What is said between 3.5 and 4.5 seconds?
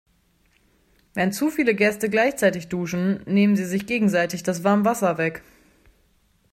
sie sich gegenseitig